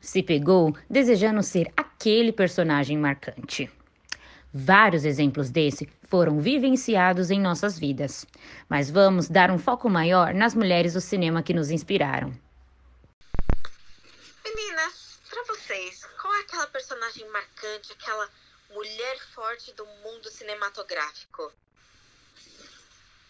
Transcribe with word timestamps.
Se 0.00 0.22
pegou 0.22 0.76
desejando 0.88 1.42
ser 1.42 1.72
aquele 1.76 2.32
personagem 2.32 2.96
marcante? 2.96 3.70
Vários 4.52 5.04
exemplos 5.04 5.50
desse 5.50 5.88
foram 6.04 6.40
vivenciados 6.40 7.30
em 7.30 7.40
nossas 7.40 7.78
vidas, 7.78 8.26
mas 8.68 8.90
vamos 8.90 9.28
dar 9.28 9.50
um 9.50 9.58
foco 9.58 9.90
maior 9.90 10.32
nas 10.32 10.54
mulheres 10.54 10.94
do 10.94 11.00
cinema 11.00 11.42
que 11.42 11.52
nos 11.52 11.70
inspiraram. 11.70 12.32
Meninas, 14.44 15.20
para 15.28 15.44
vocês, 15.44 16.06
qual 16.20 16.34
é 16.34 16.40
aquela 16.40 16.66
personagem 16.68 17.28
marcante, 17.30 17.92
aquela 17.92 18.28
mulher 18.72 19.18
forte 19.34 19.74
do 19.74 19.84
mundo 19.84 20.30
cinematográfico? 20.30 21.52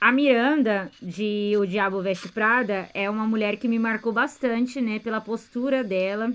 A 0.00 0.12
Miranda, 0.12 0.92
de 1.02 1.54
O 1.58 1.66
Diabo 1.66 2.00
Veste 2.00 2.28
Prada, 2.28 2.88
é 2.94 3.10
uma 3.10 3.26
mulher 3.26 3.56
que 3.56 3.66
me 3.66 3.80
marcou 3.80 4.12
bastante, 4.12 4.80
né, 4.80 5.00
pela 5.00 5.20
postura 5.20 5.82
dela, 5.82 6.32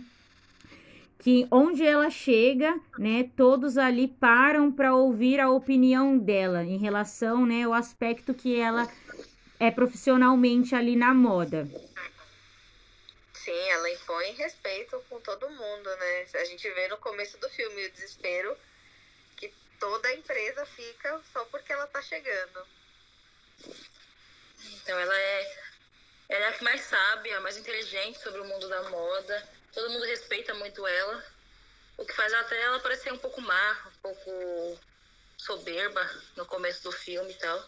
que 1.20 1.48
onde 1.50 1.86
ela 1.86 2.10
chega, 2.10 2.78
né, 3.00 3.30
todos 3.38 3.78
ali 3.78 4.10
param 4.10 4.70
para 4.70 4.94
ouvir 4.94 5.40
a 5.40 5.50
opinião 5.50 6.18
dela 6.18 6.66
em 6.66 6.78
relação, 6.78 7.46
né, 7.46 7.64
ao 7.64 7.74
aspecto 7.74 8.34
que 8.34 8.60
ela 8.60 8.86
é 9.58 9.72
profissionalmente 9.72 10.76
ali 10.76 10.98
na 10.98 11.14
moda. 11.14 11.66
Sim, 13.34 13.70
ela 13.70 13.90
impõe 13.92 14.32
respeito 14.34 15.02
com 15.10 15.22
todo 15.22 15.50
mundo, 15.50 15.90
né? 15.98 16.26
A 16.36 16.46
gente 16.46 16.70
vê 16.72 16.90
no 16.90 16.98
começo 16.98 17.38
do 17.40 17.50
filme 17.50 17.86
o 17.86 17.92
desespero 17.92 18.58
que 19.38 19.54
toda 19.80 20.10
a 20.10 20.16
empresa 20.16 20.66
fica 20.66 21.22
só 21.32 21.46
porque 21.46 21.72
ela 21.72 21.88
tá 21.88 22.02
chegando. 22.02 22.66
Então 24.84 25.00
ela 25.00 25.18
é, 25.18 25.56
ela 26.30 26.46
é 26.46 26.50
a 26.50 26.54
que 26.54 26.64
mais 26.64 26.82
sabe, 26.82 27.32
a 27.32 27.42
mais 27.42 27.58
inteligente 27.58 28.20
sobre 28.20 28.42
o 28.42 28.46
mundo 28.46 28.68
da 28.68 28.90
moda. 28.90 29.44
Todo 29.74 29.90
mundo 29.90 30.06
respeita 30.06 30.54
muito 30.56 30.86
ela. 30.86 31.24
O 31.98 32.06
que 32.06 32.14
faz 32.14 32.34
até 32.34 32.62
ela 32.62 32.80
parecer 32.80 33.12
um 33.14 33.18
pouco 33.18 33.42
má, 33.42 33.78
um 33.88 34.02
pouco 34.02 34.80
soberba 35.38 36.02
no 36.36 36.46
começo 36.46 36.84
do 36.84 36.92
filme 36.92 37.32
e 37.32 37.36
tal. 37.36 37.66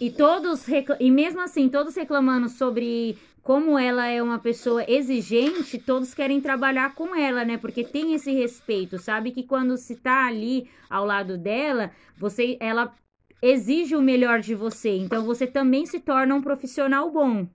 E 0.00 0.10
todos 0.10 0.66
e 1.00 1.10
mesmo 1.10 1.40
assim, 1.40 1.68
todos 1.68 1.96
reclamando 1.96 2.48
sobre 2.48 3.18
como 3.42 3.78
ela 3.78 4.06
é 4.06 4.22
uma 4.22 4.38
pessoa 4.38 4.84
exigente, 4.86 5.78
todos 5.78 6.12
querem 6.12 6.40
trabalhar 6.40 6.94
com 6.94 7.16
ela, 7.16 7.44
né? 7.44 7.56
Porque 7.56 7.82
tem 7.82 8.14
esse 8.14 8.32
respeito, 8.32 8.98
sabe 8.98 9.32
que 9.32 9.42
quando 9.42 9.76
se 9.76 9.96
tá 9.96 10.26
ali 10.26 10.70
ao 10.88 11.04
lado 11.04 11.38
dela, 11.38 11.90
você 12.16 12.58
ela 12.60 12.94
exige 13.40 13.96
o 13.96 14.02
melhor 14.02 14.40
de 14.40 14.54
você. 14.54 14.90
Então 14.90 15.24
você 15.24 15.46
também 15.46 15.86
se 15.86 16.00
torna 16.00 16.34
um 16.34 16.42
profissional 16.42 17.10
bom. 17.10 17.46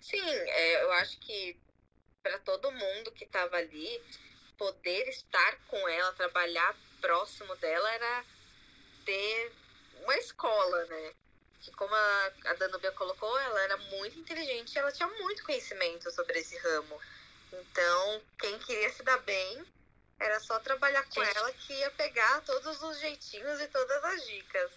Sim, 0.00 0.20
é, 0.20 0.82
eu 0.84 0.92
acho 0.92 1.18
que 1.20 1.56
para 2.22 2.38
todo 2.40 2.72
mundo 2.72 3.12
que 3.12 3.24
estava 3.24 3.56
ali, 3.56 4.00
poder 4.58 5.08
estar 5.08 5.58
com 5.68 5.88
ela, 5.88 6.12
trabalhar 6.12 6.76
próximo 7.00 7.54
dela 7.56 7.88
era 7.92 8.24
ter 9.04 9.52
uma 10.02 10.16
escola, 10.16 10.84
né? 10.86 11.12
Que 11.60 11.70
como 11.72 11.94
a, 11.94 12.32
a 12.46 12.54
Danubia 12.54 12.92
colocou, 12.92 13.38
ela 13.38 13.62
era 13.62 13.76
muito 13.76 14.18
inteligente, 14.18 14.76
ela 14.78 14.92
tinha 14.92 15.08
muito 15.08 15.44
conhecimento 15.44 16.10
sobre 16.10 16.38
esse 16.38 16.56
ramo. 16.58 17.00
Então, 17.52 18.22
quem 18.38 18.58
queria 18.58 18.90
se 18.90 19.02
dar 19.02 19.18
bem 19.18 19.64
era 20.18 20.40
só 20.40 20.58
trabalhar 20.60 21.02
com 21.04 21.24
Gente. 21.24 21.36
ela 21.36 21.52
que 21.52 21.72
ia 21.72 21.90
pegar 21.92 22.40
todos 22.42 22.82
os 22.82 22.98
jeitinhos 23.00 23.60
e 23.60 23.68
todas 23.68 24.04
as 24.04 24.26
dicas. 24.26 24.70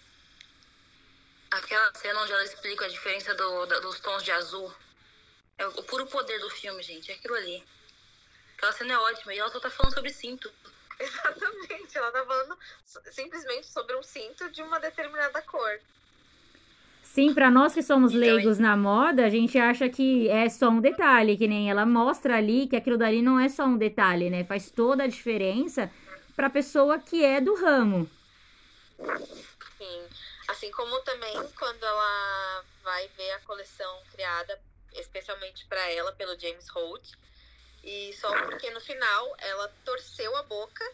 Aquela 1.50 1.92
cena 1.94 2.20
onde 2.20 2.32
ela 2.32 2.44
explica 2.44 2.84
a 2.84 2.88
diferença 2.88 3.34
do, 3.34 3.66
da, 3.66 3.80
dos 3.80 3.98
tons 4.00 4.22
de 4.22 4.30
azul. 4.30 4.72
É 5.58 5.66
o, 5.66 5.70
o 5.70 5.82
puro 5.82 6.06
poder 6.06 6.38
do 6.38 6.50
filme, 6.50 6.82
gente. 6.82 7.10
É 7.10 7.14
aquilo 7.14 7.34
ali. 7.34 7.64
Aquela 8.56 8.72
cena 8.72 8.94
é 8.94 8.98
ótima. 8.98 9.34
E 9.34 9.38
ela 9.38 9.50
só 9.50 9.58
tá 9.58 9.70
falando 9.70 9.94
sobre 9.94 10.12
cinto. 10.12 10.52
Exatamente. 10.98 11.96
Ela 11.96 12.12
tá 12.12 12.24
falando 12.24 12.58
simplesmente 13.10 13.66
sobre 13.66 13.96
um 13.96 14.02
cinto 14.02 14.50
de 14.50 14.62
uma 14.62 14.78
determinada 14.78 15.42
cor. 15.42 15.80
Sim, 17.12 17.34
para 17.34 17.50
nós 17.50 17.74
que 17.74 17.82
somos 17.82 18.14
então, 18.14 18.20
leigos 18.20 18.60
na 18.60 18.76
moda, 18.76 19.26
a 19.26 19.28
gente 19.28 19.58
acha 19.58 19.88
que 19.88 20.28
é 20.28 20.48
só 20.48 20.68
um 20.68 20.80
detalhe, 20.80 21.36
que 21.36 21.48
nem 21.48 21.68
ela 21.68 21.84
mostra 21.84 22.36
ali 22.36 22.68
que 22.68 22.76
aquilo 22.76 22.96
dali 22.96 23.20
não 23.20 23.38
é 23.38 23.48
só 23.48 23.64
um 23.64 23.76
detalhe, 23.76 24.30
né? 24.30 24.44
Faz 24.44 24.70
toda 24.70 25.02
a 25.02 25.08
diferença 25.08 25.90
para 26.36 26.46
a 26.46 26.50
pessoa 26.50 27.00
que 27.00 27.24
é 27.24 27.40
do 27.40 27.56
ramo. 27.56 28.08
Sim. 29.76 30.02
Assim 30.46 30.70
como 30.70 31.00
também 31.00 31.34
quando 31.58 31.82
ela 31.82 32.64
vai 32.84 33.08
ver 33.16 33.32
a 33.32 33.40
coleção 33.40 34.02
criada 34.12 34.56
especialmente 34.92 35.66
para 35.66 35.90
ela 35.90 36.12
pelo 36.12 36.38
James 36.38 36.68
Holt, 36.68 37.04
e 37.82 38.12
só 38.20 38.30
porque 38.44 38.70
no 38.70 38.80
final 38.80 39.34
ela 39.38 39.68
torceu 39.84 40.36
a 40.36 40.44
boca, 40.44 40.84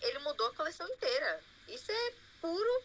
ele 0.00 0.20
mudou 0.20 0.46
a 0.46 0.54
coleção 0.54 0.88
inteira. 0.88 1.40
Isso 1.68 1.92
é 1.92 2.12
puro 2.40 2.82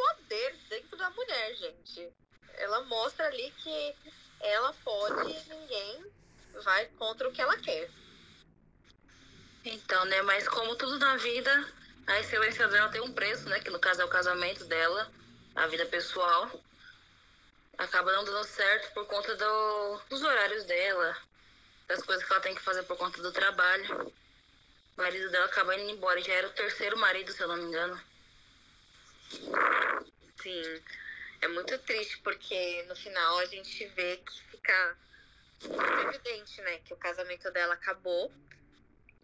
poder 0.00 0.56
dentro 0.68 0.96
da 0.96 1.10
mulher, 1.10 1.54
gente. 1.56 2.08
Ela 2.54 2.82
mostra 2.84 3.26
ali 3.26 3.50
que 3.58 3.94
ela 4.40 4.72
pode 4.82 5.30
e 5.30 5.54
ninguém 5.54 6.04
vai 6.64 6.86
contra 6.98 7.28
o 7.28 7.32
que 7.32 7.42
ela 7.42 7.56
quer. 7.58 7.90
Então, 9.64 10.04
né? 10.06 10.22
Mas 10.22 10.48
como 10.48 10.74
tudo 10.76 10.98
na 10.98 11.16
vida, 11.16 11.72
a 12.06 12.18
excelência 12.20 12.66
dela 12.68 12.88
tem 12.88 13.02
um 13.02 13.12
preço, 13.12 13.48
né? 13.48 13.60
Que 13.60 13.70
no 13.70 13.78
caso 13.78 14.00
é 14.00 14.04
o 14.04 14.08
casamento 14.08 14.64
dela, 14.64 15.10
a 15.54 15.66
vida 15.66 15.84
pessoal. 15.86 16.50
Acaba 17.76 18.12
não 18.12 18.24
dando 18.24 18.44
certo 18.44 18.92
por 18.94 19.06
conta 19.06 19.34
do, 19.36 20.00
dos 20.08 20.22
horários 20.22 20.64
dela, 20.64 21.16
das 21.86 22.02
coisas 22.02 22.24
que 22.24 22.32
ela 22.32 22.42
tem 22.42 22.54
que 22.54 22.62
fazer 22.62 22.82
por 22.84 22.96
conta 22.96 23.20
do 23.22 23.32
trabalho. 23.32 24.12
O 24.96 25.02
marido 25.02 25.30
dela 25.30 25.46
acaba 25.46 25.76
indo 25.76 25.90
embora, 25.90 26.20
já 26.22 26.32
era 26.32 26.48
o 26.48 26.52
terceiro 26.52 26.96
marido, 26.98 27.32
se 27.32 27.42
eu 27.42 27.48
não 27.48 27.56
me 27.56 27.64
engano. 27.64 28.00
Sim, 30.42 30.82
é 31.40 31.48
muito 31.48 31.78
triste 31.80 32.18
porque 32.18 32.82
no 32.84 32.96
final 32.96 33.38
a 33.38 33.46
gente 33.46 33.86
vê 33.88 34.16
que 34.18 34.42
fica 34.50 34.96
muito 35.64 36.08
evidente, 36.08 36.60
né, 36.62 36.78
que 36.78 36.94
o 36.94 36.96
casamento 36.96 37.50
dela 37.50 37.74
acabou. 37.74 38.32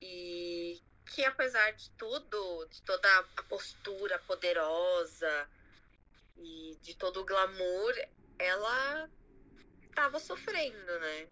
E 0.00 0.80
que 1.14 1.24
apesar 1.24 1.70
de 1.72 1.90
tudo, 1.92 2.66
de 2.70 2.82
toda 2.82 3.08
a 3.18 3.42
postura 3.44 4.18
poderosa 4.20 5.48
e 6.36 6.76
de 6.82 6.94
todo 6.96 7.20
o 7.20 7.24
glamour, 7.24 7.94
ela 8.38 9.08
tava 9.94 10.18
sofrendo, 10.18 10.98
né? 11.00 11.28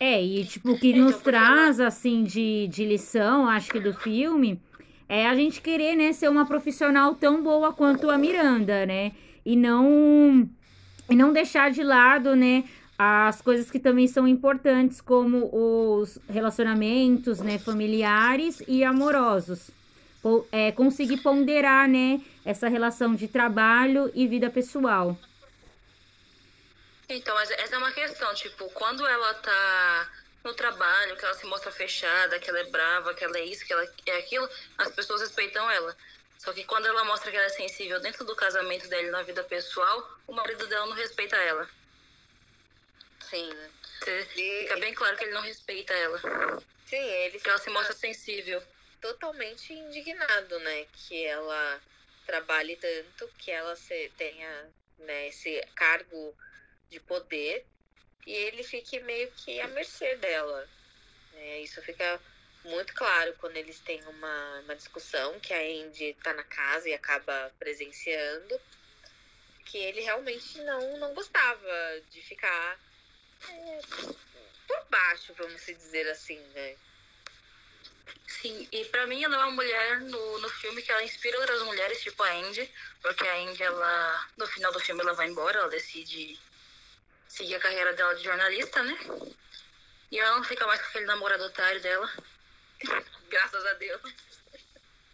É, 0.00 0.22
e 0.22 0.44
tipo, 0.44 0.72
o 0.72 0.78
que 0.78 0.92
nos 0.92 1.10
então, 1.10 1.22
traz, 1.22 1.80
assim, 1.80 2.22
de, 2.22 2.68
de 2.68 2.84
lição, 2.84 3.48
acho 3.48 3.70
que 3.70 3.80
do 3.80 3.92
filme, 3.92 4.60
é 5.08 5.26
a 5.26 5.34
gente 5.34 5.60
querer, 5.62 5.96
né, 5.96 6.12
ser 6.12 6.28
uma 6.28 6.46
profissional 6.46 7.14
tão 7.14 7.42
boa 7.42 7.72
quanto 7.72 8.10
a 8.10 8.18
Miranda, 8.18 8.84
né? 8.84 9.12
E 9.44 9.56
não 9.56 10.48
e 11.08 11.16
não 11.16 11.32
deixar 11.32 11.70
de 11.70 11.82
lado, 11.82 12.36
né, 12.36 12.64
as 12.98 13.40
coisas 13.40 13.70
que 13.70 13.78
também 13.78 14.06
são 14.06 14.28
importantes, 14.28 15.00
como 15.00 15.48
os 15.50 16.18
relacionamentos, 16.28 17.40
né, 17.40 17.58
familiares 17.58 18.62
e 18.68 18.84
amorosos. 18.84 19.70
É, 20.52 20.72
conseguir 20.72 21.18
ponderar, 21.18 21.88
né, 21.88 22.20
essa 22.44 22.68
relação 22.68 23.14
de 23.14 23.26
trabalho 23.28 24.10
e 24.14 24.26
vida 24.26 24.50
pessoal. 24.50 25.16
Então, 27.08 27.38
essa 27.40 27.74
é 27.74 27.78
uma 27.78 27.92
questão, 27.92 28.34
tipo, 28.34 28.68
quando 28.74 29.06
ela 29.06 29.32
tá 29.34 30.08
no 30.44 30.54
trabalho, 30.54 31.16
que 31.16 31.24
ela 31.24 31.34
se 31.34 31.46
mostra 31.46 31.70
fechada, 31.70 32.38
que 32.38 32.48
ela 32.48 32.60
é 32.60 32.64
brava, 32.64 33.14
que 33.14 33.24
ela 33.24 33.38
é 33.38 33.44
isso, 33.44 33.64
que 33.64 33.72
ela 33.72 33.86
é 34.06 34.18
aquilo, 34.18 34.48
as 34.78 34.90
pessoas 34.92 35.20
respeitam 35.20 35.70
ela. 35.70 35.96
Só 36.38 36.52
que 36.52 36.64
quando 36.64 36.86
ela 36.86 37.04
mostra 37.04 37.30
que 37.30 37.36
ela 37.36 37.46
é 37.46 37.50
sensível 37.50 38.00
dentro 38.00 38.24
do 38.24 38.36
casamento 38.36 38.88
dela 38.88 39.10
na 39.10 39.22
vida 39.22 39.42
pessoal, 39.44 40.18
o 40.26 40.32
marido 40.32 40.66
dela 40.68 40.86
não 40.86 40.94
respeita 40.94 41.36
ela. 41.36 41.68
Sim. 43.28 43.50
Fica 44.34 44.76
bem 44.76 44.94
claro 44.94 45.16
que 45.16 45.24
ele 45.24 45.34
não 45.34 45.42
respeita 45.42 45.92
ela. 45.92 46.20
Sim, 46.86 46.96
ele. 46.96 47.40
Que 47.40 47.48
ela 47.48 47.58
se 47.58 47.68
mostra 47.70 47.94
sensível. 47.94 48.62
Totalmente 49.00 49.72
indignado, 49.72 50.58
né? 50.60 50.86
Que 50.92 51.26
ela 51.26 51.80
trabalhe 52.26 52.76
tanto, 52.76 53.28
que 53.38 53.50
ela 53.50 53.74
se, 53.74 54.10
tenha 54.16 54.70
né, 54.98 55.28
esse 55.28 55.60
cargo 55.74 56.34
de 56.90 57.00
poder 57.00 57.66
e 58.28 58.32
ele 58.34 58.62
fique 58.62 59.00
meio 59.00 59.32
que 59.32 59.58
à 59.58 59.66
mercê 59.68 60.14
dela. 60.16 60.68
É, 61.32 61.60
isso 61.60 61.80
fica 61.80 62.20
muito 62.62 62.92
claro 62.92 63.34
quando 63.40 63.56
eles 63.56 63.80
têm 63.80 64.04
uma, 64.04 64.60
uma 64.60 64.76
discussão 64.76 65.40
que 65.40 65.54
a 65.54 65.58
Andy 65.58 66.14
tá 66.22 66.34
na 66.34 66.44
casa 66.44 66.90
e 66.90 66.92
acaba 66.92 67.50
presenciando, 67.58 68.60
que 69.64 69.78
ele 69.78 70.02
realmente 70.02 70.60
não, 70.60 70.98
não 70.98 71.14
gostava 71.14 72.02
de 72.10 72.20
ficar 72.20 72.78
é, 73.48 73.80
por 74.66 74.86
baixo, 74.90 75.32
vamos 75.32 75.64
dizer 75.64 76.06
assim, 76.10 76.38
né? 76.48 76.76
Sim, 78.26 78.68
e 78.70 78.84
pra 78.86 79.06
mim 79.06 79.24
ela 79.24 79.36
é 79.36 79.38
uma 79.38 79.52
mulher 79.52 80.00
no, 80.02 80.38
no 80.38 80.48
filme 80.50 80.82
que 80.82 80.92
ela 80.92 81.02
inspira 81.02 81.38
outras 81.40 81.62
mulheres, 81.62 82.02
tipo 82.02 82.22
a 82.22 82.30
Andy, 82.30 82.70
porque 83.00 83.26
a 83.26 83.36
Andy, 83.36 83.62
ela, 83.62 84.28
no 84.36 84.46
final 84.46 84.70
do 84.70 84.80
filme, 84.80 85.00
ela 85.00 85.14
vai 85.14 85.28
embora, 85.28 85.60
ela 85.60 85.70
decide 85.70 86.38
seguir 87.28 87.54
a 87.54 87.60
carreira 87.60 87.92
dela 87.92 88.14
de 88.14 88.24
jornalista, 88.24 88.82
né? 88.82 88.98
E 90.10 90.18
ela 90.18 90.36
não 90.36 90.44
fica 90.44 90.66
mais 90.66 90.80
com 90.80 90.88
aquele 90.88 91.06
namorado 91.06 91.44
otário 91.44 91.80
dela. 91.80 92.10
Graças 93.28 93.66
a 93.66 93.72
Deus. 93.74 94.00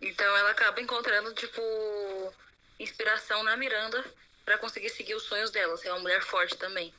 Então 0.01 0.37
ela 0.37 0.51
acaba 0.51 0.81
encontrando, 0.81 1.35
tipo, 1.35 1.63
inspiração 2.79 3.43
na 3.43 3.57
Miranda 3.57 4.05
para 4.45 4.59
conseguir 4.59 4.91
seguir 4.91 5.15
os 5.15 5.25
sonhos 5.25 5.51
dela, 5.51 5.77
ser 5.77 5.91
uma 5.91 6.01
mulher 6.01 6.23
forte 6.23 6.57
também. 6.57 6.95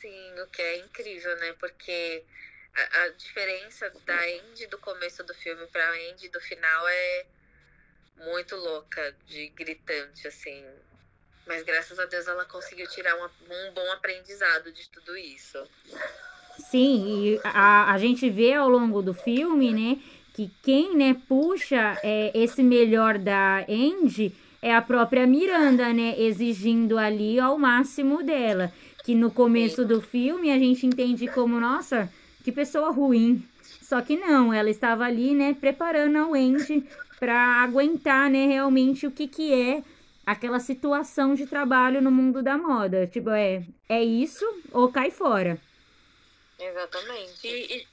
Sim, 0.00 0.40
o 0.40 0.46
que 0.48 0.60
é 0.60 0.76
incrível, 0.78 1.34
né? 1.36 1.54
Porque 1.54 2.22
a, 2.74 3.02
a 3.02 3.08
diferença 3.10 3.90
da 4.04 4.20
Andy 4.20 4.66
do 4.66 4.78
começo 4.78 5.24
do 5.24 5.34
filme 5.34 5.66
pra 5.68 5.90
Andy 6.10 6.28
do 6.28 6.40
final 6.40 6.88
é 6.88 7.26
muito 8.18 8.54
louca, 8.56 9.16
de 9.26 9.48
gritante, 9.48 10.28
assim. 10.28 10.64
Mas 11.46 11.62
graças 11.62 11.98
a 11.98 12.06
Deus 12.06 12.26
ela 12.26 12.44
conseguiu 12.44 12.88
tirar 12.88 13.16
uma, 13.16 13.26
um 13.26 13.72
bom 13.74 13.92
aprendizado 13.92 14.72
de 14.72 14.88
tudo 14.88 15.16
isso. 15.16 15.58
Sim, 16.58 17.04
e 17.06 17.40
a, 17.44 17.92
a 17.92 17.98
gente 17.98 18.30
vê 18.30 18.54
ao 18.54 18.68
longo 18.68 19.02
do 19.02 19.12
filme, 19.12 19.72
né, 19.72 20.00
que 20.32 20.50
quem, 20.62 20.96
né, 20.96 21.16
puxa 21.28 21.98
é, 22.02 22.30
esse 22.34 22.62
melhor 22.62 23.18
da 23.18 23.64
Andy 23.68 24.34
é 24.62 24.74
a 24.74 24.80
própria 24.80 25.26
Miranda, 25.26 25.92
né, 25.92 26.18
exigindo 26.18 26.96
ali 26.96 27.38
ao 27.38 27.58
máximo 27.58 28.22
dela. 28.22 28.72
Que 29.04 29.14
no 29.14 29.30
começo 29.30 29.84
do 29.84 30.00
filme 30.00 30.50
a 30.50 30.58
gente 30.58 30.86
entende 30.86 31.28
como, 31.28 31.60
nossa, 31.60 32.10
que 32.42 32.50
pessoa 32.50 32.90
ruim. 32.90 33.46
Só 33.82 34.00
que 34.00 34.16
não, 34.16 34.52
ela 34.52 34.70
estava 34.70 35.04
ali, 35.04 35.34
né, 35.34 35.54
preparando 35.60 36.16
a 36.16 36.26
Wendy 36.28 36.82
para 37.20 37.62
aguentar, 37.62 38.30
né, 38.30 38.46
realmente 38.46 39.06
o 39.06 39.10
que 39.10 39.28
que 39.28 39.52
é 39.52 39.82
aquela 40.26 40.60
situação 40.60 41.34
de 41.34 41.46
trabalho 41.46 42.00
no 42.00 42.10
mundo 42.10 42.42
da 42.42 42.56
moda. 42.56 43.06
Tipo, 43.06 43.30
é, 43.30 43.64
é 43.88 44.02
isso 44.02 44.44
ou 44.72 44.90
cai 44.90 45.10
fora. 45.10 45.60
Exatamente. 46.58 47.46
E, 47.46 47.76
e, 47.76 47.86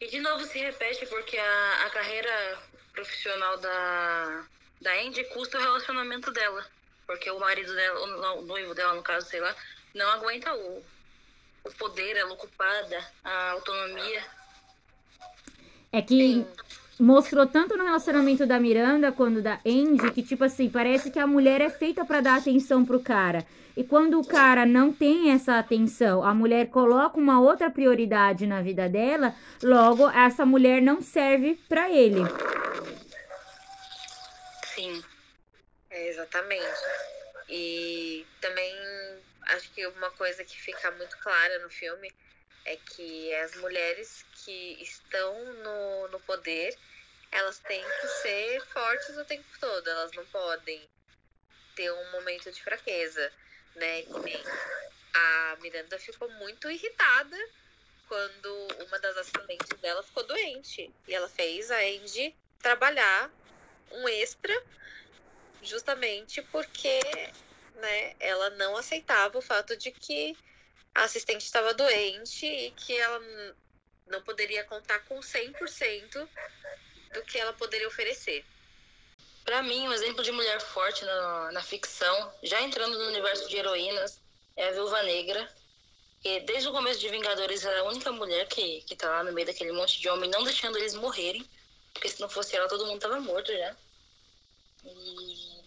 e 0.00 0.08
de 0.08 0.20
novo 0.20 0.44
se 0.44 0.58
repete 0.58 1.06
porque 1.06 1.36
a, 1.36 1.86
a 1.86 1.90
carreira 1.90 2.58
profissional 2.92 3.58
da, 3.58 4.44
da 4.80 4.92
Andy 5.02 5.24
custa 5.24 5.58
o 5.58 5.62
relacionamento 5.62 6.32
dela. 6.32 6.64
Porque 7.06 7.30
o 7.30 7.38
marido 7.38 7.72
dela, 7.74 8.34
o 8.34 8.42
noivo 8.42 8.74
dela, 8.74 8.94
no 8.94 9.02
caso, 9.02 9.28
sei 9.28 9.40
lá, 9.40 9.54
não 9.94 10.08
aguenta 10.10 10.52
o, 10.54 10.82
o 11.64 11.72
poder, 11.78 12.16
ela 12.16 12.32
ocupada, 12.32 13.12
a 13.22 13.50
autonomia. 13.52 14.24
É 15.92 16.02
que 16.02 16.18
Sim 16.18 16.46
mostrou 16.98 17.46
tanto 17.46 17.76
no 17.76 17.84
relacionamento 17.84 18.46
da 18.46 18.58
Miranda 18.58 19.12
quanto 19.12 19.42
da 19.42 19.60
Andy 19.66 20.10
que 20.12 20.22
tipo 20.22 20.44
assim, 20.44 20.68
parece 20.68 21.10
que 21.10 21.18
a 21.18 21.26
mulher 21.26 21.60
é 21.60 21.70
feita 21.70 22.04
para 22.04 22.20
dar 22.20 22.36
atenção 22.36 22.84
pro 22.84 23.00
cara. 23.00 23.46
E 23.76 23.84
quando 23.84 24.18
o 24.18 24.26
cara 24.26 24.64
não 24.64 24.90
tem 24.90 25.30
essa 25.30 25.58
atenção, 25.58 26.24
a 26.24 26.32
mulher 26.32 26.68
coloca 26.68 27.18
uma 27.18 27.40
outra 27.40 27.70
prioridade 27.70 28.46
na 28.46 28.62
vida 28.62 28.88
dela, 28.88 29.34
logo 29.62 30.08
essa 30.08 30.46
mulher 30.46 30.80
não 30.80 31.02
serve 31.02 31.60
para 31.68 31.90
ele. 31.90 32.20
Sim. 34.64 35.02
É, 35.90 36.08
exatamente. 36.08 36.64
E 37.50 38.24
também 38.40 38.74
acho 39.48 39.70
que 39.72 39.86
uma 39.86 40.10
coisa 40.12 40.42
que 40.42 40.58
fica 40.58 40.90
muito 40.92 41.16
clara 41.18 41.58
no 41.58 41.68
filme 41.68 42.10
é 42.66 42.76
que 42.76 43.34
as 43.36 43.54
mulheres 43.56 44.26
que 44.44 44.82
estão 44.82 45.44
no, 45.54 46.08
no 46.08 46.20
poder, 46.20 46.76
elas 47.30 47.58
têm 47.60 47.82
que 47.82 48.08
ser 48.08 48.60
fortes 48.66 49.16
o 49.16 49.24
tempo 49.24 49.46
todo, 49.60 49.88
elas 49.88 50.12
não 50.12 50.26
podem 50.26 50.82
ter 51.74 51.90
um 51.92 52.10
momento 52.12 52.50
de 52.50 52.62
fraqueza, 52.62 53.32
né? 53.76 54.02
Que 54.02 54.18
nem 54.18 54.42
a 55.14 55.56
Miranda 55.60 55.98
ficou 55.98 56.28
muito 56.32 56.70
irritada 56.70 57.36
quando 58.08 58.68
uma 58.86 58.98
das 58.98 59.16
assistentes 59.16 59.78
dela 59.80 60.02
ficou 60.02 60.24
doente. 60.24 60.92
E 61.06 61.14
ela 61.14 61.28
fez 61.28 61.70
a 61.70 61.78
Andy 61.78 62.34
trabalhar 62.60 63.30
um 63.92 64.08
extra 64.08 64.54
justamente 65.62 66.42
porque 66.42 67.00
né, 67.74 68.16
ela 68.18 68.50
não 68.50 68.76
aceitava 68.76 69.38
o 69.38 69.42
fato 69.42 69.76
de 69.76 69.90
que 69.90 70.36
a 70.96 71.04
assistente 71.04 71.42
estava 71.42 71.74
doente 71.74 72.46
e 72.46 72.70
que 72.70 72.96
ela 72.96 73.20
não 74.06 74.22
poderia 74.22 74.64
contar 74.64 74.98
com 75.00 75.20
100% 75.20 76.28
do 77.12 77.22
que 77.22 77.38
ela 77.38 77.52
poderia 77.52 77.86
oferecer. 77.86 78.44
Para 79.44 79.62
mim, 79.62 79.86
um 79.86 79.92
exemplo 79.92 80.24
de 80.24 80.32
mulher 80.32 80.58
forte 80.60 81.04
na, 81.04 81.52
na 81.52 81.62
ficção, 81.62 82.32
já 82.42 82.62
entrando 82.62 82.98
no 82.98 83.08
universo 83.08 83.46
de 83.48 83.56
heroínas, 83.56 84.20
é 84.56 84.68
a 84.68 84.72
Viúva 84.72 85.02
Negra, 85.02 85.54
que 86.22 86.40
desde 86.40 86.68
o 86.68 86.72
começo 86.72 86.98
de 86.98 87.10
Vingadores 87.10 87.64
era 87.64 87.80
a 87.80 87.84
única 87.84 88.10
mulher 88.10 88.48
que, 88.48 88.80
que 88.82 88.96
tá 88.96 89.10
lá 89.10 89.22
no 89.22 89.32
meio 89.32 89.46
daquele 89.46 89.72
monte 89.72 90.00
de 90.00 90.08
homem, 90.08 90.30
não 90.30 90.44
deixando 90.44 90.78
eles 90.78 90.94
morrerem, 90.94 91.48
porque 91.92 92.08
se 92.08 92.20
não 92.22 92.28
fosse 92.28 92.56
ela, 92.56 92.68
todo 92.68 92.86
mundo 92.86 93.00
tava 93.00 93.20
morto 93.20 93.52
já. 93.52 93.76
E 94.82 95.62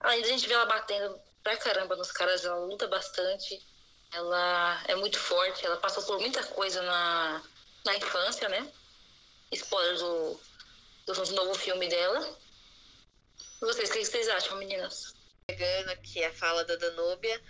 além 0.00 0.22
da 0.22 0.28
gente 0.28 0.48
ver 0.48 0.54
ela 0.54 0.64
batendo 0.64 1.20
pra 1.42 1.56
caramba 1.58 1.96
nos 1.96 2.10
caras, 2.10 2.46
ela 2.46 2.64
luta 2.64 2.88
bastante, 2.88 3.62
ela 4.12 4.82
é 4.88 4.94
muito 4.94 5.18
forte, 5.18 5.64
ela 5.64 5.76
passou 5.76 6.02
por 6.04 6.20
muita 6.20 6.42
coisa 6.42 6.82
na, 6.82 7.42
na 7.84 7.96
infância, 7.96 8.48
né? 8.48 8.70
Spoiler 9.52 9.96
do, 9.98 10.40
do 11.06 11.32
novo 11.32 11.54
filme 11.54 11.88
dela. 11.88 12.38
Vocês, 13.60 13.90
o 13.90 13.92
que 13.92 14.04
vocês 14.04 14.28
acham, 14.28 14.56
meninas? 14.58 15.14
Pegando 15.46 15.90
aqui 15.90 16.24
a 16.24 16.32
fala 16.32 16.64
da 16.64 16.76
Danúbia, 16.76 17.40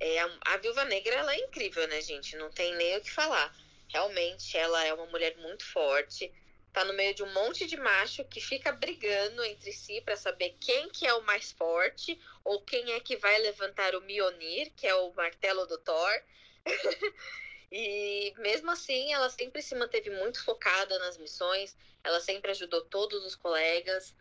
é, 0.00 0.20
a, 0.20 0.30
a 0.46 0.56
Viúva 0.56 0.84
Negra 0.84 1.14
ela 1.14 1.34
é 1.34 1.38
incrível, 1.38 1.86
né, 1.88 2.00
gente? 2.00 2.36
Não 2.36 2.50
tem 2.50 2.74
nem 2.74 2.96
o 2.96 3.00
que 3.00 3.10
falar. 3.10 3.54
Realmente, 3.88 4.56
ela 4.56 4.84
é 4.84 4.92
uma 4.92 5.06
mulher 5.06 5.36
muito 5.36 5.64
forte. 5.64 6.32
Tá 6.72 6.84
no 6.84 6.94
meio 6.94 7.14
de 7.14 7.22
um 7.22 7.32
monte 7.34 7.66
de 7.66 7.76
macho 7.76 8.24
que 8.24 8.40
fica 8.40 8.72
brigando 8.72 9.44
entre 9.44 9.72
si 9.72 10.00
para 10.00 10.16
saber 10.16 10.56
quem 10.58 10.88
que 10.88 11.06
é 11.06 11.12
o 11.12 11.22
mais 11.22 11.52
forte 11.52 12.18
ou 12.42 12.62
quem 12.62 12.92
é 12.92 13.00
que 13.00 13.16
vai 13.16 13.38
levantar 13.38 13.94
o 13.94 14.00
Mionir, 14.00 14.72
que 14.74 14.86
é 14.86 14.94
o 14.94 15.12
martelo 15.12 15.66
do 15.66 15.78
Thor. 15.78 16.22
E 17.74 18.34
mesmo 18.36 18.70
assim, 18.70 19.14
ela 19.14 19.30
sempre 19.30 19.62
se 19.62 19.74
manteve 19.74 20.10
muito 20.10 20.44
focada 20.44 20.98
nas 20.98 21.16
missões, 21.16 21.74
ela 22.04 22.20
sempre 22.20 22.50
ajudou 22.50 22.82
todos 22.82 23.24
os 23.24 23.34
colegas. 23.34 24.14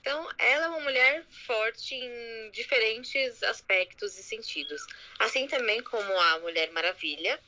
Então, 0.00 0.28
ela 0.36 0.64
é 0.64 0.68
uma 0.68 0.80
mulher 0.80 1.24
forte 1.46 1.94
em 1.94 2.50
diferentes 2.50 3.44
aspectos 3.44 4.18
e 4.18 4.24
sentidos. 4.24 4.84
Assim 5.20 5.46
também 5.46 5.80
como 5.84 6.18
a 6.18 6.40
Mulher 6.40 6.72
Maravilha, 6.72 7.38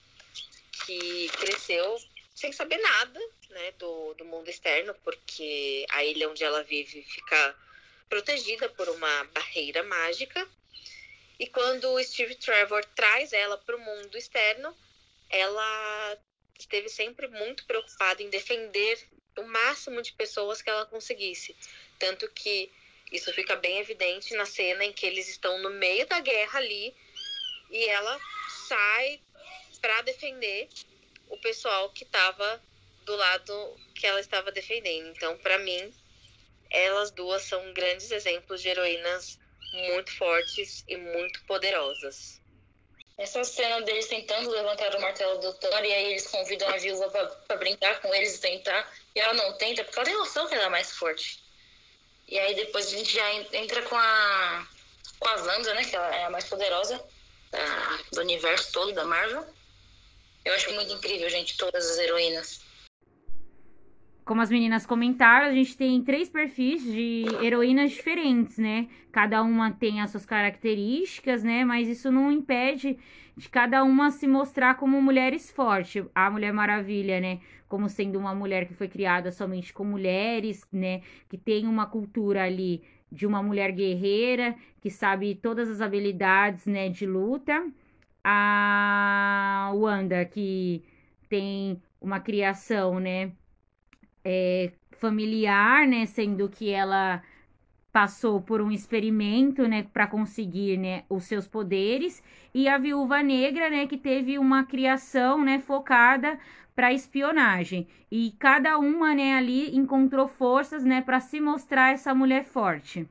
que 0.87 1.29
cresceu 1.31 1.97
sem 2.35 2.53
saber 2.53 2.79
nada 2.79 3.21
né, 3.51 3.73
do, 3.73 4.15
do 4.15 4.25
mundo 4.25 4.49
externo, 4.49 4.95
porque 5.05 5.87
a 5.91 6.05
ilha 6.05 6.29
onde 6.29 6.43
ela 6.43 6.63
vive 6.63 7.03
fica 7.03 7.57
protegida 8.09 8.69
por 8.69 8.89
uma 8.89 9.25
barreira 9.25 9.83
mágica. 9.83 10.49
E 11.39 11.47
quando 11.47 11.91
o 11.93 12.03
Steve 12.03 12.35
Trevor 12.35 12.85
traz 12.95 13.33
ela 13.33 13.59
para 13.59 13.77
o 13.77 13.81
mundo 13.81 14.17
externo, 14.17 14.77
ela 15.29 16.19
esteve 16.59 16.89
sempre 16.89 17.27
muito 17.29 17.65
preocupada 17.65 18.23
em 18.23 18.31
defender 18.31 18.99
o 19.39 19.43
máximo 19.43 20.03
de 20.03 20.13
pessoas 20.13 20.63
que 20.63 20.71
ela 20.71 20.87
conseguisse. 20.87 21.57
Tanto 21.99 22.29
que 22.31 22.71
isso 23.11 23.33
fica 23.33 23.57
bem 23.57 23.79
evidente 23.79 24.35
na 24.35 24.47
cena 24.47 24.85
em 24.85 24.93
que 24.93 25.07
eles 25.07 25.29
estão 25.29 25.59
no 25.59 25.71
meio 25.71 26.07
da 26.07 26.21
guerra 26.21 26.59
ali 26.59 26.95
e 27.71 27.85
ela 27.87 28.21
sai 28.69 29.21
para 29.81 30.03
defender 30.03 30.69
o 31.33 31.39
pessoal 31.39 31.89
que 31.91 32.05
estava 32.05 32.63
do 33.07 33.17
lado 33.17 33.77
que 33.95 34.07
ela 34.07 34.21
estava 34.21 34.53
defendendo. 34.53 35.09
Então, 35.09 35.37
para 35.39 35.59
mim, 35.59 35.93
elas 36.71 37.11
duas 37.11 37.43
são 37.43 37.73
grandes 37.73 38.11
exemplos 38.11 38.61
de 38.61 38.69
heroínas 38.69 39.39
muito 39.73 40.13
fortes 40.13 40.85
e 40.87 40.97
muito 40.97 41.43
poderosas. 41.45 42.41
Essa 43.17 43.43
cena 43.45 43.81
deles 43.83 44.09
tentando 44.09 44.51
levantar 44.51 44.95
o 44.95 45.01
martelo 45.01 45.39
do 45.39 45.55
Thor 45.55 45.85
e 45.85 45.93
aí 45.93 46.11
eles 46.13 46.27
convidam 46.27 46.69
a 46.69 46.77
viúva 46.77 47.09
pra 47.47 47.57
brincar 47.57 48.01
com 48.01 48.15
eles 48.15 48.37
e 48.37 48.41
tentar. 48.41 48.93
E 49.15 49.21
ela 49.21 49.33
não 49.33 49.57
tenta, 49.57 49.85
porque 49.85 49.99
ela 49.99 50.07
tem 50.07 50.17
noção 50.17 50.47
que 50.47 50.55
ela 50.55 50.67
é 50.67 50.69
mais 50.69 50.93
forte. 50.93 51.43
E 52.29 52.39
aí 52.39 52.55
depois 52.55 52.87
a 52.87 52.91
gente 52.91 53.15
já 53.15 53.33
entra 53.53 53.83
com 53.83 53.97
a. 53.97 54.67
com 55.19 55.29
a 55.29 55.35
Wanda, 55.43 55.75
né? 55.75 55.85
Que 55.85 55.97
ela 55.97 56.15
é 56.15 56.25
a 56.25 56.31
mais 56.31 56.45
poderosa 56.45 57.03
da, 57.51 57.99
do 58.13 58.21
universo 58.21 58.73
todo 58.73 58.93
da 58.93 59.05
Marvel. 59.05 59.47
Eu 60.45 60.55
acho 60.55 60.73
muito 60.75 60.93
incrível, 60.93 61.29
gente, 61.31 61.57
todas 61.57 61.89
as 61.89 61.99
heroínas. 61.99 62.61
Como 64.25 64.41
as 64.41 64.51
meninas 64.51 64.87
comentaram, 64.87 65.47
a 65.47 65.53
gente 65.53 65.77
tem 65.77 66.03
três 66.03 66.29
perfis 66.29 66.83
de 66.83 67.25
heroínas 67.43 67.91
diferentes, 67.91 68.57
né? 68.57 68.89
Cada 69.11 69.43
uma 69.43 69.73
tem 69.73 70.01
as 70.01 70.11
suas 70.11 70.25
características, 70.25 71.43
né? 71.43 71.65
Mas 71.65 71.89
isso 71.89 72.11
não 72.11 72.31
impede 72.31 72.99
de 73.37 73.49
cada 73.49 73.83
uma 73.83 74.11
se 74.11 74.27
mostrar 74.29 74.77
como 74.77 75.01
mulheres 75.03 75.51
fortes. 75.51 76.05
A 76.15 76.31
Mulher 76.31 76.53
Maravilha, 76.53 77.21
né? 77.21 77.41
Como 77.69 77.89
sendo 77.89 78.19
uma 78.19 78.35
mulher 78.35 78.67
que 78.67 78.75
foi 78.75 78.89
criada 78.89 79.33
somente 79.33 79.73
com 79.73 79.85
mulheres, 79.85 80.65
né? 80.73 81.03
Que 81.29 81.37
tem 81.37 81.67
uma 81.67 81.87
cultura 81.87 82.45
ali 82.45 82.83
de 83.11 83.27
uma 83.27 83.43
mulher 83.43 83.73
guerreira, 83.73 84.55
que 84.81 84.91
sabe 84.91 85.35
todas 85.35 85.69
as 85.69 85.81
habilidades, 85.81 86.65
né? 86.67 86.89
De 86.89 87.07
luta. 87.07 87.65
A 88.25 89.73
Wanda, 89.75 90.25
que 90.25 90.83
tem 91.29 91.81
uma 92.01 92.21
criação, 92.21 92.99
né, 93.01 93.33
é, 94.25 94.73
familiar, 94.93 95.87
né, 95.87 96.07
sendo 96.07 96.49
que 96.49 96.71
ela 96.71 97.23
passou 97.93 98.41
por 98.41 98.61
um 98.61 98.71
experimento, 98.71 99.69
né, 99.69 99.87
para 99.93 100.07
conseguir, 100.07 100.79
né, 100.79 101.05
os 101.09 101.25
seus 101.25 101.47
poderes, 101.47 102.23
e 102.55 102.69
a 102.69 102.79
Viúva 102.79 103.23
Negra, 103.23 103.69
né, 103.69 103.87
que 103.87 103.99
teve 103.99 104.39
uma 104.39 104.65
criação, 104.65 105.45
né, 105.45 105.59
focada 105.59 106.39
para 106.75 106.93
espionagem. 106.93 107.87
E 108.11 108.33
cada 108.39 108.79
uma, 108.79 109.15
né, 109.15 109.35
ali 109.35 109.77
encontrou 109.77 110.27
forças, 110.27 110.85
né, 110.85 111.03
para 111.03 111.21
se 111.21 111.41
mostrar 111.41 111.93
essa 111.93 112.15
mulher 112.15 112.45
forte. 112.45 113.07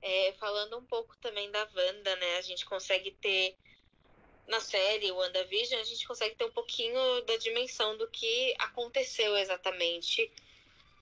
É, 0.00 0.32
falando 0.38 0.78
um 0.78 0.84
pouco 0.84 1.16
também 1.18 1.50
da 1.50 1.60
Wanda, 1.60 2.16
né, 2.16 2.38
a 2.38 2.42
gente 2.42 2.64
consegue 2.64 3.10
ter 3.20 3.56
na 4.48 4.60
série 4.60 5.12
WandaVision, 5.12 5.80
a 5.80 5.84
gente 5.84 6.06
consegue 6.06 6.34
ter 6.34 6.44
um 6.44 6.50
pouquinho 6.50 7.20
da 7.22 7.36
dimensão 7.36 7.96
do 7.96 8.08
que 8.08 8.54
aconteceu 8.58 9.36
exatamente 9.36 10.30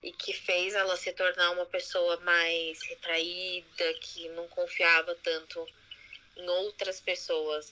e 0.03 0.11
que 0.11 0.33
fez 0.33 0.75
ela 0.75 0.95
se 0.97 1.11
tornar 1.13 1.51
uma 1.51 1.65
pessoa 1.65 2.19
mais 2.19 2.81
retraída, 2.83 3.93
que 4.01 4.29
não 4.29 4.47
confiava 4.49 5.15
tanto 5.15 5.65
em 6.35 6.47
outras 6.49 6.99
pessoas. 6.99 7.69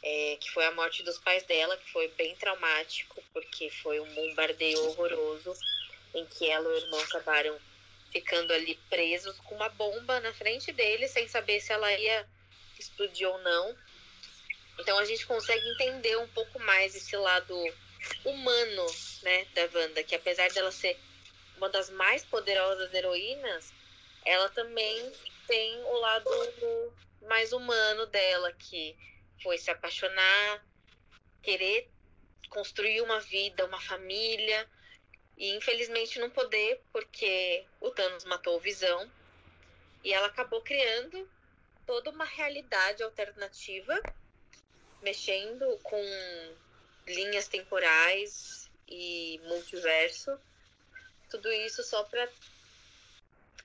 É, 0.00 0.36
que 0.40 0.48
foi 0.52 0.64
a 0.64 0.70
morte 0.70 1.02
dos 1.02 1.18
pais 1.18 1.42
dela, 1.42 1.76
que 1.76 1.90
foi 1.90 2.06
bem 2.10 2.32
traumático, 2.36 3.20
porque 3.32 3.68
foi 3.68 3.98
um 3.98 4.14
bombardeio 4.14 4.80
horroroso 4.84 5.52
em 6.14 6.24
que 6.24 6.48
ela 6.48 6.68
e 6.68 6.72
o 6.72 6.76
irmão 6.84 7.00
acabaram 7.00 7.58
ficando 8.12 8.52
ali 8.52 8.76
presos 8.88 9.36
com 9.40 9.56
uma 9.56 9.68
bomba 9.70 10.20
na 10.20 10.32
frente 10.32 10.70
dele, 10.70 11.08
sem 11.08 11.26
saber 11.26 11.60
se 11.60 11.72
ela 11.72 11.92
ia 11.92 12.24
explodir 12.78 13.28
ou 13.28 13.38
não. 13.38 13.76
Então 14.78 14.98
a 14.98 15.04
gente 15.04 15.26
consegue 15.26 15.66
entender 15.70 16.16
um 16.16 16.28
pouco 16.28 16.58
mais 16.60 16.94
esse 16.94 17.16
lado 17.16 17.54
humano, 18.24 18.86
né, 19.22 19.44
da 19.54 19.68
Wanda, 19.74 20.02
que 20.02 20.14
apesar 20.14 20.50
dela 20.50 20.70
ser 20.70 20.98
uma 21.56 21.68
das 21.68 21.90
mais 21.90 22.24
poderosas 22.24 22.92
heroínas, 22.94 23.72
ela 24.24 24.48
também 24.50 25.12
tem 25.46 25.82
o 25.82 25.92
lado 25.94 26.30
mais 27.22 27.52
humano 27.52 28.06
dela, 28.06 28.52
que 28.52 28.96
foi 29.42 29.58
se 29.58 29.70
apaixonar, 29.70 30.66
querer 31.42 31.90
construir 32.50 33.00
uma 33.02 33.20
vida, 33.20 33.64
uma 33.64 33.80
família, 33.80 34.68
e 35.36 35.54
infelizmente 35.56 36.18
não 36.18 36.30
poder, 36.30 36.82
porque 36.92 37.66
o 37.80 37.90
Thanos 37.90 38.24
matou 38.24 38.56
o 38.56 38.60
Visão, 38.60 39.10
e 40.02 40.12
ela 40.12 40.26
acabou 40.26 40.62
criando 40.62 41.28
toda 41.86 42.10
uma 42.10 42.24
realidade 42.24 43.02
alternativa, 43.02 43.98
mexendo 45.02 45.78
com 45.82 46.02
linhas 47.06 47.48
temporais 47.48 48.70
e 48.88 49.40
multiverso 49.44 50.38
tudo 51.30 51.52
isso 51.52 51.82
só 51.82 52.02
para 52.04 52.28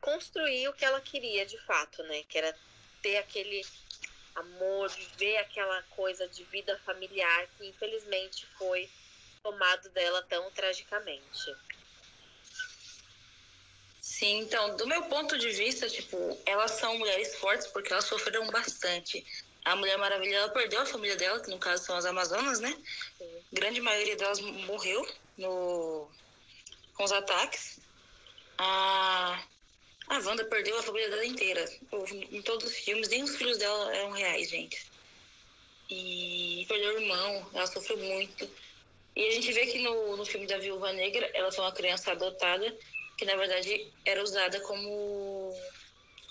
construir 0.01 0.67
o 0.67 0.73
que 0.73 0.83
ela 0.83 0.99
queria 0.99 1.45
de 1.45 1.57
fato, 1.65 2.03
né? 2.03 2.23
Que 2.23 2.37
era 2.37 2.55
ter 3.01 3.17
aquele 3.17 3.65
amor, 4.35 4.89
viver 4.89 5.37
aquela 5.37 5.81
coisa 5.83 6.27
de 6.27 6.43
vida 6.45 6.77
familiar 6.85 7.47
que 7.57 7.67
infelizmente 7.67 8.45
foi 8.57 8.89
tomado 9.41 9.89
dela 9.89 10.21
tão 10.23 10.51
tragicamente. 10.51 11.55
Sim, 14.01 14.39
então, 14.39 14.75
do 14.75 14.85
meu 14.87 15.03
ponto 15.03 15.37
de 15.37 15.49
vista, 15.49 15.89
tipo, 15.89 16.17
elas 16.45 16.71
são 16.71 16.97
mulheres 16.97 17.35
fortes 17.35 17.67
porque 17.67 17.91
elas 17.91 18.05
sofreram 18.05 18.47
bastante. 18.47 19.25
A 19.65 19.75
Mulher 19.75 19.97
Maravilha, 19.97 20.35
ela 20.35 20.49
perdeu 20.49 20.81
a 20.81 20.85
família 20.85 21.15
dela, 21.15 21.39
que 21.39 21.49
no 21.49 21.57
caso 21.57 21.85
são 21.85 21.95
as 21.95 22.05
Amazonas, 22.05 22.59
né? 22.59 22.75
Sim. 23.17 23.43
Grande 23.53 23.79
maioria 23.79 24.15
delas 24.17 24.39
morreu 24.41 25.07
no 25.37 26.09
com 26.93 27.03
os 27.03 27.11
ataques. 27.11 27.79
A, 28.57 29.43
a 30.07 30.19
Wanda 30.19 30.45
perdeu 30.45 30.77
a 30.77 30.83
família 30.83 31.09
dela 31.09 31.25
inteira. 31.25 31.65
Em 32.31 32.41
todos 32.41 32.67
os 32.67 32.77
filmes, 32.77 33.09
nem 33.09 33.23
os 33.23 33.35
filhos 33.35 33.57
dela 33.57 33.95
eram 33.95 34.11
reais, 34.11 34.49
gente. 34.49 34.85
E 35.89 36.65
perdeu 36.67 36.95
o 36.95 37.01
irmão, 37.01 37.49
ela 37.53 37.67
sofreu 37.67 37.97
muito. 37.97 38.49
E 39.15 39.27
a 39.27 39.31
gente 39.31 39.51
vê 39.51 39.67
que 39.67 39.79
no, 39.79 40.17
no 40.17 40.25
filme 40.25 40.47
da 40.47 40.57
Viúva 40.57 40.91
Negra, 40.91 41.29
ela 41.33 41.51
foi 41.51 41.63
uma 41.63 41.73
criança 41.73 42.11
adotada, 42.11 42.75
que 43.17 43.25
na 43.25 43.35
verdade 43.35 43.91
era 44.05 44.23
usada 44.23 44.59
como, 44.61 45.55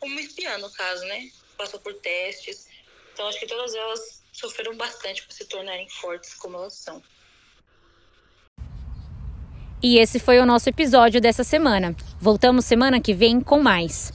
como 0.01 0.19
espiã, 0.19 0.59
no 0.59 0.71
caso, 0.73 1.05
né? 1.05 1.29
Passou 1.57 1.81
por 1.81 1.95
testes. 1.95 2.67
Então 3.13 3.27
acho 3.29 3.39
que 3.39 3.47
todas 3.47 3.75
elas 3.75 4.23
sofreram 4.33 4.77
bastante 4.77 5.23
para 5.23 5.35
se 5.35 5.45
tornarem 5.47 5.89
fortes 5.89 6.35
como 6.35 6.57
elas 6.57 6.75
são. 6.75 7.03
E 9.83 9.99
esse 9.99 10.21
foi 10.21 10.39
o 10.39 10.47
nosso 10.47 10.69
episódio 10.69 11.21
dessa 11.21 11.43
semana. 11.43 11.95
Voltamos 12.21 12.65
semana 12.65 13.01
que 13.01 13.13
vem 13.13 13.41
com 13.41 13.61
mais. 13.61 14.13